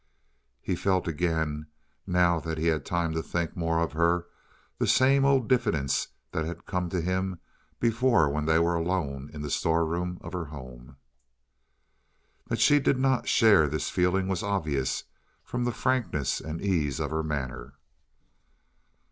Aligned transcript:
He 0.63 0.75
felt 0.75 1.07
again, 1.07 1.67
now 2.07 2.39
that 2.39 2.57
he 2.57 2.65
had 2.69 2.83
time 2.87 3.13
to 3.13 3.21
think 3.21 3.55
more 3.55 3.77
of 3.77 3.91
her, 3.93 4.25
that 4.79 4.87
same 4.87 5.25
old 5.25 5.47
diffidence 5.47 6.07
that 6.31 6.43
had 6.43 6.65
come 6.65 6.89
to 6.89 7.01
him 7.01 7.37
before 7.79 8.27
when 8.27 8.47
they 8.47 8.57
were 8.57 8.73
alone 8.73 9.29
in 9.31 9.43
the 9.43 9.51
storeroom 9.51 10.17
of 10.21 10.33
her 10.33 10.45
home. 10.45 10.95
That 12.47 12.59
she 12.59 12.79
did 12.79 12.97
not 12.97 13.27
share 13.27 13.67
this 13.67 13.91
feeling 13.91 14.27
was 14.27 14.41
obvious 14.41 15.03
from 15.43 15.65
the 15.65 15.71
frankness 15.71 16.39
and 16.41 16.63
ease 16.63 16.99
of 16.99 17.11
her 17.11 17.21
manner. 17.21 17.73